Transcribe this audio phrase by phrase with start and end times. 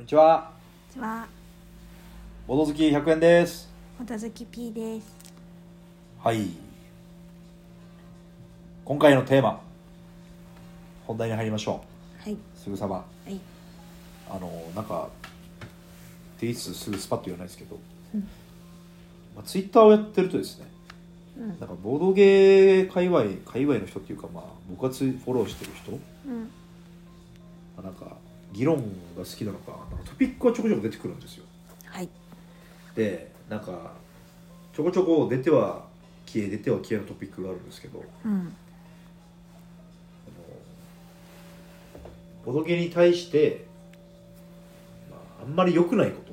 [0.00, 0.50] こんにちは。
[0.94, 1.28] こんにちは、
[2.46, 3.68] ボド好き100円です。
[3.98, 5.14] ほたずき P です。
[6.18, 6.48] はい。
[8.82, 9.60] 今回のテーマ、
[11.06, 11.84] 本題に入りましょ
[12.18, 12.38] はい、う。
[12.56, 12.94] すぐさま。
[12.96, 13.38] はい、
[14.30, 17.78] あの、なんか、って言いつつすぐスパッと言わないですけど、
[18.14, 18.20] うん
[19.36, 20.66] まあ、ツイッターをやってるとですね、
[21.38, 25.94] うんなんかボードゲー界隈、界隈の人っていうか、まあ、僕がフォローしてる人、う
[26.30, 26.40] ん、
[27.76, 28.16] まあなんか、
[28.52, 28.82] 議論が
[29.18, 29.96] 好きなのか、な。
[29.96, 31.44] んかトピックがちょこちょこ出てくるんですよ。
[31.84, 32.08] はい、
[32.94, 33.92] でなんか
[34.72, 35.84] ちょこちょこ出ては
[36.26, 38.54] 消え出ては消えのトピックがあるんですけどあのうん、
[42.44, 43.66] ボドゲに対して、
[45.10, 46.30] まあ、あんまり良くないこと。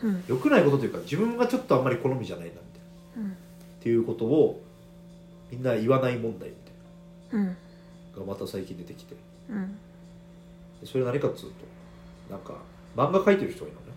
[0.00, 3.22] うん、良くないことというか自分がちょっとあんまり好みじゃないなみたいな。
[3.24, 3.34] うん、っ
[3.80, 4.62] ていうことを
[5.50, 6.74] みんな言わない問題みたい
[7.30, 7.50] うん、な
[8.16, 9.16] のがまた最近出てきて。
[9.50, 9.78] うん、で
[10.84, 11.78] それ何かっつうと。
[12.30, 12.54] なんか
[12.96, 13.92] 漫画描いてる人がいるのね。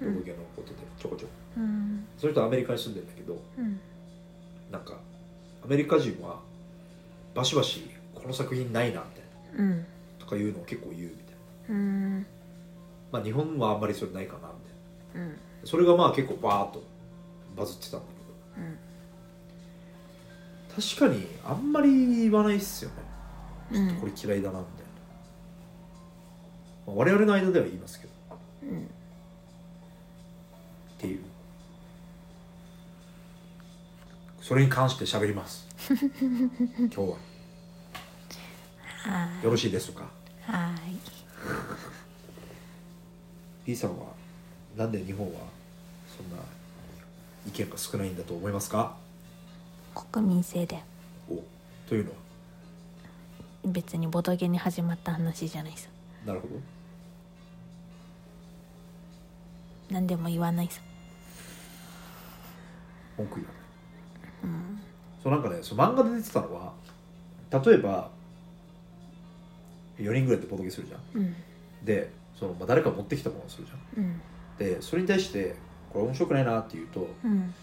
[0.00, 1.32] ボうんドゲのことでちょこちょこ。
[1.56, 3.80] うん、その人はアメリカに住んでるんだけどうん、
[4.70, 4.94] なんか
[5.64, 6.40] アメリカ人は
[7.34, 9.06] バシバシこの作品ないなみ
[9.56, 9.72] たいな。
[9.72, 9.86] うん、
[10.18, 11.16] とかいうのを結構言うみたい
[11.68, 11.74] な。
[11.74, 12.26] うん、
[13.12, 14.54] まあ日本はあんまりそれないかなみ
[15.12, 15.28] たいな。
[15.28, 16.82] うん、それがまあ結構バーッと
[17.56, 18.06] バズってたんだ
[18.56, 18.78] うん、
[20.68, 22.96] けど確かにあんまり言わないっすよね。
[23.72, 24.93] うん、これ嫌いだなみたいな、まあ、
[26.86, 28.12] 我々の間では言いますけど。
[28.64, 28.82] うん、っ
[30.98, 31.20] ていう。
[34.42, 35.66] それに関して喋ります。
[35.88, 37.06] 今日は。
[39.04, 40.04] はよろしいですか？
[40.48, 40.74] い、は
[43.66, 44.06] B さんは
[44.76, 45.40] なんで日本は
[46.16, 46.36] そんな
[47.46, 48.96] 意見が少ないんだと思いますか？
[49.96, 50.82] い、国民性で。
[51.30, 51.42] お
[51.88, 52.16] というのは？
[53.66, 55.88] 別にボドゲに始まった話じゃないさ。
[56.26, 56.54] なるほど
[59.90, 60.80] 何でも言わないさ。
[63.16, 63.62] 文句言わない。
[64.44, 64.80] うん、
[65.22, 66.72] そうなんかねそう漫画で出てたのは
[67.50, 68.10] 例えば
[69.98, 71.22] 4人ぐらいでボドゲするじゃん。
[71.22, 71.34] うん、
[71.84, 74.04] でその、まあ、誰か持ってきたものをするじゃん。
[74.04, 74.20] うん、
[74.58, 75.56] でそれに対して
[75.92, 77.54] これ面白くないなっていうとうん、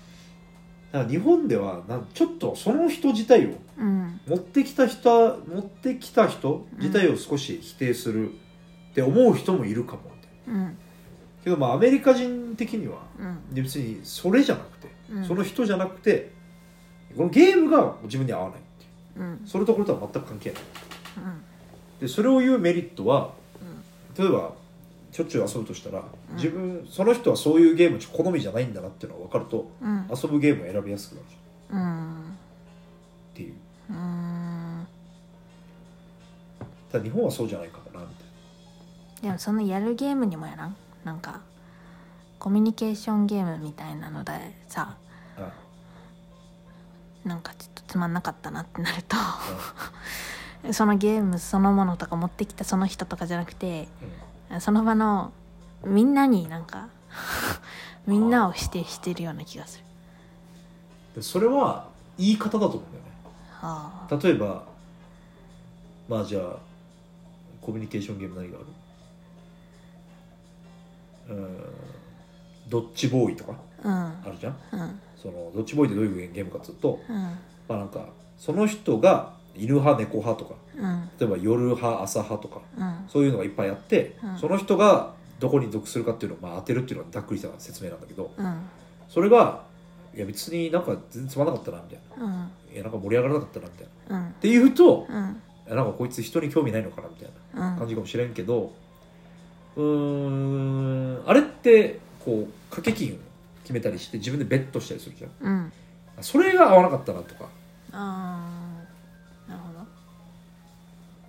[0.91, 8.31] なんか日本ではなんちょっとその人自体をうん、持ってきた人持ってきた人自体を少し否定する
[8.91, 10.61] って思う人もいるかもみたいな。
[10.61, 10.77] うん、
[11.43, 15.25] けどまあアメリカ人的にはうん、別にそれじゃなくて、うん。
[15.25, 16.31] その人じゃなくて
[17.15, 19.25] このゲームが自分に合わないっていう。
[19.25, 20.61] うん、それところとは全く関係ない。
[21.17, 21.41] うん、
[21.99, 23.33] でそれを言うメリットは
[24.17, 24.53] うん、例えば
[25.11, 26.03] しょっちゅう遊ぶとしたら、
[26.35, 31.27] 自分その人はそういうゲーム好みじゃないんだなっていうのが分かるとうん、遊ぶゲームを選びやすくなる
[31.71, 33.53] うん、っていう。
[33.89, 34.87] うん。
[36.91, 38.23] ただ日本はそうじゃないかもなみた
[39.21, 41.41] いでもそのやるゲームにもやらんなんか
[42.39, 44.31] コミュニケーションゲームみたいなので
[44.67, 44.95] さ
[47.23, 49.39] なんかちょっとつまんなかったなってなるとあ
[50.73, 53.87] そのゲームそのものとか持ってきたその人とかじゃなくて
[54.51, 54.61] うん。
[54.61, 55.31] その場の
[55.85, 56.89] みんなになんか
[58.05, 59.85] みんなを否定してるような気がする。
[61.15, 63.11] でそれは言い方だと思うんだよね。
[63.49, 64.63] はあ、例えば
[66.09, 66.57] まあじゃあ
[67.61, 68.65] コミュニケーションゲーム何がある？
[71.31, 71.57] うん。
[72.69, 73.91] ドッジボーイとかうん。
[73.91, 74.55] あるじゃん？
[74.71, 74.99] うん。
[75.17, 77.15] そのドッジボーイってどういうゲームかっつうとうん。
[77.15, 77.37] ま
[77.69, 78.05] あなんか
[78.37, 81.09] その人が犬派猫派とかうん。
[81.19, 83.05] 例えば夜派朝派とかうん。
[83.07, 84.37] そういうのがいっぱいあって、うん。
[84.37, 88.61] その人がどこに属するかっていうのをまあ当てるっていうのはざっくりした説明なんだけどうん。
[89.09, 89.63] それが
[90.15, 92.25] いや別になんか全然つまんなかったなみたいな。
[92.25, 92.51] うん。
[92.73, 94.19] いやなんか盛り上がらなかったなみたいな。
[94.19, 94.33] っうん。
[94.33, 95.41] ていうとうん。
[95.75, 97.77] なんかこいつ人に興味ないのかなみたいなうん。
[97.79, 98.73] 感じかもしれんけど
[99.75, 103.17] うーんあれってこう掛け金を
[103.63, 105.31] 決めたりして自分でベットしたりするじゃん。
[105.41, 105.73] うん。
[106.21, 107.49] それが合わなかったなとか。
[107.91, 109.79] あーなるほど。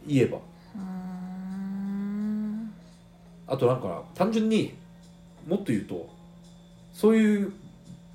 [0.06, 0.38] 言えば。
[0.38, 2.72] うーん。
[3.46, 4.74] あとなんか単純に
[5.46, 6.08] もっと言うと
[6.92, 7.52] そういう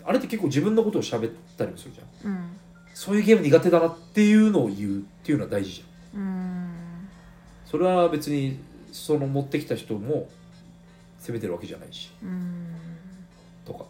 [0.06, 2.32] あれって結構自分のことを喋ったりもするじゃん。
[2.32, 2.58] うん。
[2.94, 6.22] そういうゲーム苦手だなっていうのを言うっていうのは大事じゃん。
[6.22, 6.70] うん。
[7.66, 8.60] それは別に
[8.98, 10.28] その持ってきた人も
[11.20, 12.12] 責めてるわけじゃないし。
[12.24, 12.68] うん。
[13.66, 13.86] とか。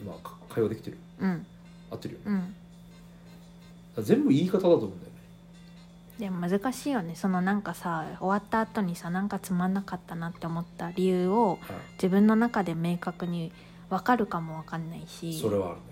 [0.00, 0.98] 今か会話できてる。
[1.20, 1.46] うん。
[1.90, 2.54] 合ってるよね。
[3.96, 4.04] うん。
[4.04, 5.12] 全部言い方だと思うんだよね。
[6.18, 7.14] でも難しいよね。
[7.14, 11.58] そのなんかさ終わった後にさなんかつまんなかったなって思った理由を
[11.94, 13.52] 自分の中で明確に
[13.90, 15.38] 分かるかも分かんないし。
[15.38, 15.82] それはあるね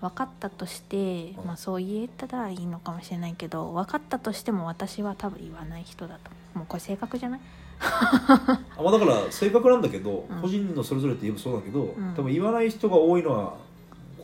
[0.00, 1.46] 分かったとして、うん。
[1.46, 6.30] まあそう言えたらいいのかもしれないけど分かったとしても私は多分言わない人だと。
[6.58, 7.40] もうこれ性格じゃない？
[7.80, 10.40] あまあだから正確なんだけど、うん。
[10.42, 12.14] 個人のそれぞれって言えばそうだけど、ん。
[12.16, 13.56] 多分言わない人が多いのは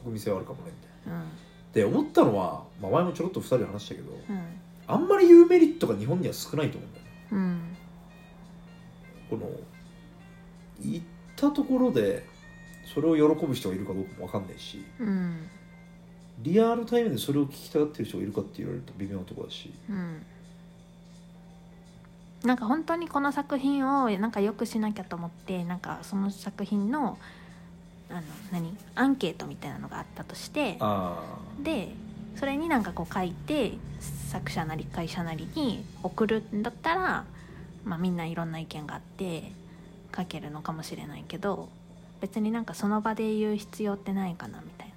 [0.00, 0.72] 国民性はあるかもね
[1.06, 1.20] みたいな。
[1.20, 1.28] うん。
[1.72, 4.42] で思ったのは、まあ、前もちょろっと2人で話したけどうん。
[4.86, 7.10] あんまり言うメリットが日本には少ないと思うんだよね。
[7.32, 7.76] うん。
[9.30, 9.50] この
[10.80, 11.04] 言っ
[11.36, 12.26] たところで
[12.94, 15.48] それを喜ぶ人がいるかどうかも分かんないしうん
[16.38, 19.72] リアルタイムでそれを聞きたがってる人がいるかって言われると微妙なところだし。
[19.88, 20.22] うん。
[22.44, 27.18] なんか本当にこの作品をなんか良くしなきゃと思ってなんかその作品の
[28.10, 28.22] あの
[28.52, 28.76] 何？
[28.94, 31.22] アンケートみたいなのがあったとしてあ
[31.62, 31.94] で
[32.36, 33.72] それになんかこう書いて
[34.28, 37.24] 作者なり会社なりに送るんだったら、
[37.84, 39.52] まあ、みんないろんな意見があって
[40.14, 41.70] 書けるのかもしれないけど
[42.20, 44.93] 別になんかその場で言う必要ってないかなみたいな。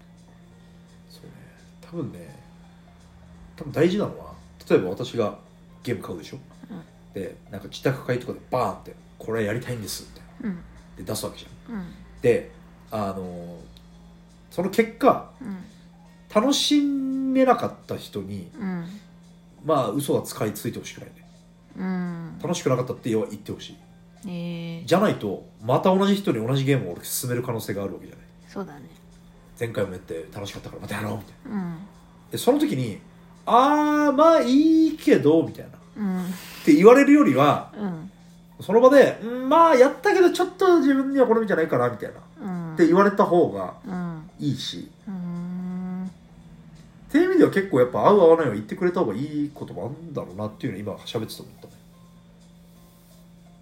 [1.89, 2.37] 多分ね
[3.55, 4.33] 多分大事なのは
[4.69, 5.37] 例えば私が
[5.83, 6.37] ゲーム買うでしょ、
[6.69, 6.81] うん。
[7.13, 10.59] でなんか自宅会とかでバーンってこれやりたいんですってうん。
[10.97, 11.75] で出すわけじゃん。
[11.75, 11.85] うん。
[12.21, 12.51] で
[12.91, 13.57] あの
[14.51, 15.57] その結果うん。
[16.33, 18.85] 楽しめなかった人にうん。
[19.65, 21.29] まあ嘘は使いついてほしくないね
[21.77, 22.39] うん。
[22.41, 23.77] 楽しくなかったって言ってほしい。
[24.25, 28.25] えー、じゃないとまた同じ人に同じゲームを俺進める可能性があるわけじゃない。
[28.47, 28.89] そうだね
[29.59, 31.57] 前回もやって楽しかったからまたやろうみたいな。
[31.57, 31.77] うん。
[32.31, 32.99] でその時に
[33.45, 35.69] ああまあいいけどみたいな。
[35.69, 36.25] っうん。
[36.65, 38.11] て言われるよりはうん。
[38.59, 42.19] その場で、うん、まあやったけどちょっと自分には好みじゃないかなみたいな。
[42.19, 42.21] っ
[42.71, 42.75] うん。
[42.75, 44.29] て言われた方がうん。
[44.39, 44.89] いいし。
[45.07, 46.11] うーん。
[47.09, 51.73] っていう意味では結構やっぱ合う合わないは言ってくれた方がいいこともあるんだろうなっていうのを今喋ってて思ったね。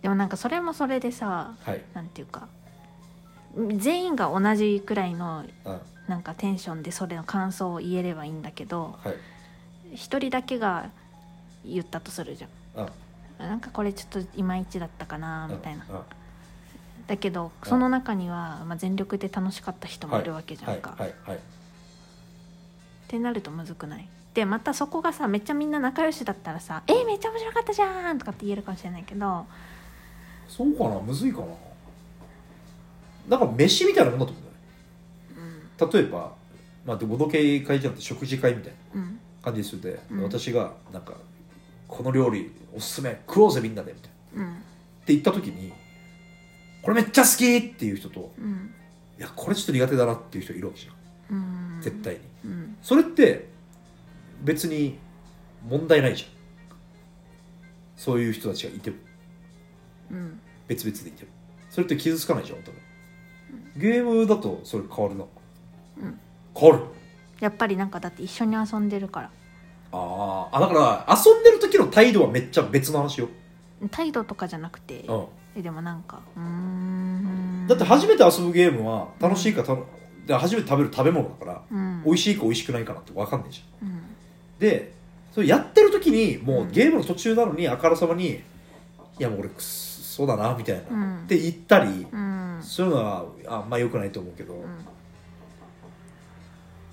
[0.02, 1.82] でもなんかそれもそれでさはい。
[1.94, 2.48] なんていうか
[3.78, 9.16] 全員が同じくらいのあなんかテンションでそれの感想を言えればいいんだけどはい。
[9.94, 10.90] 一人だけが
[11.64, 12.50] 言ったとするじゃん。
[12.86, 12.90] あ
[13.40, 15.86] なんかこれちょっといまいちだったかなあみたいな。
[15.90, 16.04] あ
[17.08, 21.00] だけどその中には、まあ、全力で楽しかった人もいるわけじゃんか、はい。
[21.02, 21.14] はい。
[21.28, 21.38] はい。
[21.38, 21.40] っ
[23.08, 24.10] てなるとむずくない？
[24.34, 29.46] でまたそこがさめっちゃみんな仲良しだったらさ「えめっちゃ面白かったじゃん!」とかって言えるかもしれないけど
[30.50, 31.00] そうかな？
[31.00, 31.46] むずいかな？
[33.30, 34.46] なんか飯みたいなもんだと思うん
[35.36, 35.94] だよね。
[35.94, 36.36] 例えば、
[36.86, 39.20] まあ、でボド系会じゃなくて食事会みたいなうん。
[39.42, 40.24] 感じでするで、うん。
[40.24, 41.14] 私がなんか
[41.88, 44.44] この料理おすすめ食おうぜみんなでみたいな。
[44.44, 44.54] うん。
[44.54, 44.56] っ
[45.06, 45.74] て言った時に
[46.82, 48.74] これめっちゃ好きっていう人とうん。
[49.18, 51.38] いやこれちょっと苦手だなっていう人いるわけじゃん。
[51.38, 51.82] うん。
[51.82, 52.20] 絶対に。
[52.46, 52.78] うん。
[52.82, 53.48] それって
[54.44, 54.98] 別に
[55.68, 56.30] 問題ないじゃん。
[57.96, 58.98] そういう人たちがいても。
[60.12, 60.40] うん。
[60.68, 61.30] 別々でいても。
[61.70, 62.84] それって傷つかないじゃんお互い
[63.78, 65.26] ゲームだとそれ変わるな、
[65.98, 66.20] うん。
[66.56, 66.84] 変わる。
[67.40, 69.32] やっぱりなんかだって一緒に遊んでるから。
[69.92, 70.58] あー。
[70.58, 70.74] あだか
[71.08, 73.30] ら遊んでる時の態度はめっちゃ別の話よ、
[73.92, 75.02] 態度とかじゃなくて。
[75.02, 75.26] うん、
[75.58, 77.66] えでもなんかうーん。
[77.68, 79.86] だって初めて遊ぶゲームは楽しいかたの、
[80.26, 82.04] で初めて食べる食べ物だからうん。
[82.06, 83.88] 美味しいか美味しくないかなって分かんないじゃん。
[83.90, 84.02] うん。
[84.60, 84.94] で
[85.34, 86.72] それやってる時にもううん。
[86.72, 88.42] ゲームの途中なのにあからさまに
[89.20, 89.64] 「いやもう俺くっ
[90.16, 91.24] そだな」みたいな、うん。
[91.26, 92.60] って言ったり、うん。
[92.62, 94.62] そういうのはあんま良くないと思うけど、うん。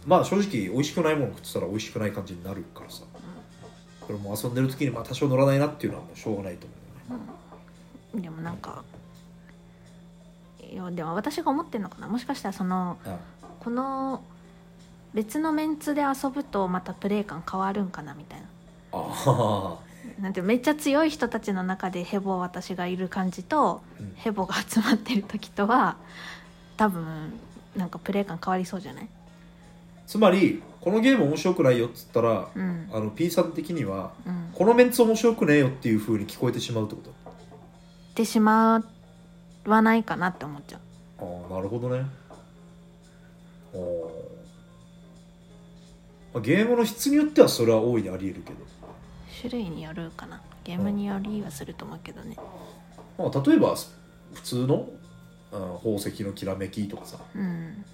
[0.06, 3.04] まあ正直美味しくないもの食ってたら美味しくない感じになるからさ、
[4.00, 6.74] これも遊んでる時にまあ多少乗らないなっていうのはもうしょうがないと思
[7.10, 8.82] うよねでもなんか
[10.60, 12.08] いやでも私が思ってるのかな。
[12.08, 13.16] もしかしたらそのあ
[13.60, 14.22] この
[15.14, 18.46] 別のメンツで遊ぶとまたプレイ感変わるんかなみたいな。
[18.92, 19.78] あ
[20.20, 24.12] なんてめっちゃ強い人たちの中でヘボ私がいる感じとうん。
[24.16, 25.96] ヘボが集まってる時とは
[26.76, 27.32] 多分
[27.76, 29.08] なんかプレイ感変わりそうじゃない？
[30.06, 32.88] つまりこのゲーム面白くないよっつったら、うん。
[32.92, 34.50] あの P さん的にはうん。
[34.52, 37.10] このメンツ面白くねえよっていう風に聞こえてしまうってこと？
[37.10, 37.12] っ
[38.14, 38.84] てしま
[39.64, 40.80] わないかなって思っちゃう。
[41.24, 42.04] ああなるほどね。
[43.72, 43.78] あー。
[46.34, 48.56] まあゲームの質によってはそれは大いにありえるけど、
[49.42, 50.40] 種類によるかな。
[50.62, 52.36] ゲームによりはすると思うけどね。
[53.18, 53.74] まあ、例えば
[54.34, 55.02] 普通の、うん
[55.52, 57.18] 宝石のきらめきとかさ。
[57.36, 57.84] うん。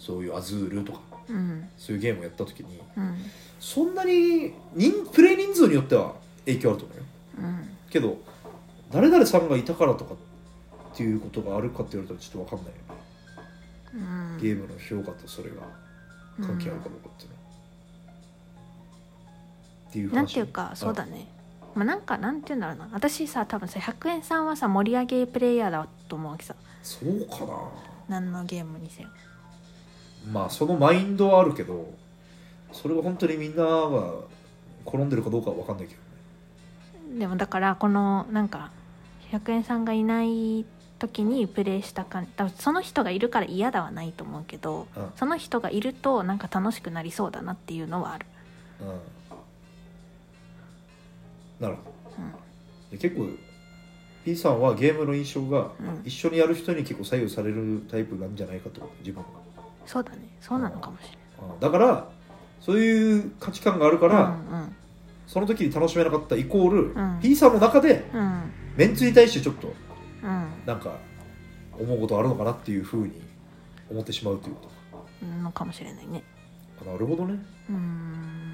[0.00, 1.00] そういうアズールとか。
[1.28, 1.68] うん。
[1.78, 3.16] そういうゲームをやった時にうん。
[3.60, 6.14] そんなに人プレイ人数によっては
[6.44, 7.04] 影響あると思うよ。
[7.38, 7.68] うん。
[7.88, 8.18] けど
[8.90, 14.36] 誰々さんがいたからとかっていうことがあるかって言われたらちょっと分かんないよね。
[14.36, 14.42] うん。
[14.42, 15.56] ゲームの評価とそれが
[16.40, 17.41] 関係あるかどうかっていうのは、
[19.92, 20.14] っていう話。
[20.14, 21.28] なんていうかそうだね。
[21.74, 22.88] まあなんかなんていうんだろうな。
[22.92, 26.54] 私さ多分さ100円さんはさ盛り上げプレイヤーだと思うわけさ。
[26.82, 27.58] そうかな。
[28.08, 29.10] 何のゲームにせよ。
[30.32, 31.92] まあそのマインドはあるけど
[32.72, 34.12] それは本当にみんなが
[34.86, 36.00] 転んでるかどうかは分かんないけど
[37.10, 37.18] ね。
[37.18, 38.70] でもだからこのなんか
[39.30, 40.64] 100円さんがいない
[40.98, 45.12] 時にプレイした感多分その人がいるから嫌だはないと思うけど、うん。
[45.16, 48.26] その人がいるとなんか楽しくなりそうだなっていうのはある。
[48.80, 48.86] うん
[51.62, 51.92] なるほど。
[52.18, 52.32] うん。
[52.90, 53.28] で結構
[54.24, 56.02] P さんはゲームの印象がうん。
[56.04, 59.28] 一緒にやる人に結構左右されるタイプなんじゃないかと自分が。
[59.86, 60.18] そうだね。
[60.40, 61.18] そうなのかもしれ
[61.52, 61.60] うん。
[61.60, 62.08] だから
[62.60, 64.32] そういう価値観があるかないら、う
[64.64, 64.76] ん。
[65.26, 67.18] その時に楽しめなかったイコール、うん。
[67.22, 68.20] P さんの中でうん。
[68.20, 69.68] うんメンツに対してちょっと
[70.22, 70.46] うん。
[70.66, 70.96] なんか
[71.78, 73.20] 思うことあるのかなっていうふうに
[73.90, 75.42] 思ってしまうというこうん。
[75.42, 76.22] のかもしれないね。
[76.86, 77.38] なるほどね。
[77.68, 78.51] うん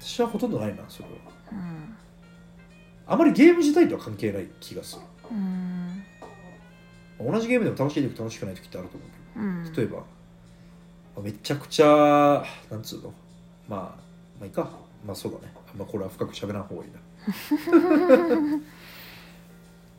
[0.00, 1.14] 私はほとんどないなそれは。
[1.52, 1.96] うん。
[3.08, 5.02] あまりゲーム自体とは関係ない気がする。
[5.30, 6.02] うん。
[7.32, 9.72] 同じゲームでも楽しい時楽しくない時ってあると思うけうん。
[9.74, 10.04] ど例えば、ま
[11.18, 13.12] あめちゃくちゃなんつうの？
[13.68, 13.94] まあま
[14.42, 14.70] あいいか。
[15.06, 15.52] まあそうだね。
[15.78, 16.98] まこれは深く喋らん方がいいな。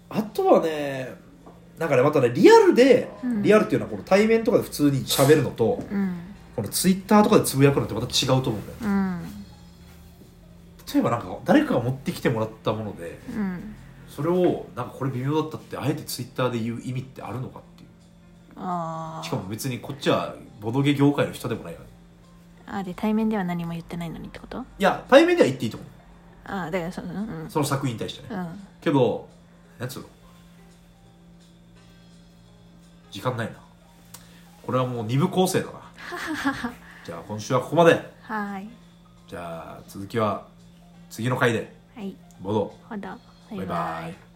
[0.09, 1.13] あとはね
[1.77, 3.41] なんかねまたねリアルで、うん。
[3.41, 6.19] リアルっていうのはこの対面とかで普通に喋るのとうん。
[6.55, 8.87] このツイッターとかでつぶやくのってまた違うと思うんだようん
[10.93, 13.75] 例えばなんか誰かが持ってきてもらったものでうん。
[14.09, 17.89] それをなんかこれ微妙だったってあえてツイッターで言う意味ってあるのかっていう。
[18.55, 21.85] ああしかも別にこっちはボドゲ業界の人でもないよね
[22.65, 24.59] あで対面では何も言ってないのにってこと？
[24.59, 25.89] いや対面では言っていいと思う。
[26.49, 27.49] ああだからそのうん。
[27.49, 28.35] その作品に対してね。
[28.35, 28.47] うん。
[28.81, 29.27] けど
[29.79, 30.07] なんつうの？
[33.11, 33.53] 時間ないな。
[34.65, 35.71] これはもう二部構成だな。
[37.05, 38.13] じゃあ今週はここまで。
[38.21, 38.69] はい。
[39.27, 40.45] じゃあ続きは
[41.09, 41.71] 次の回で。
[41.95, 42.15] はい。
[42.41, 43.07] ボドほど。
[43.07, 43.17] バ
[43.49, 44.26] バイバイ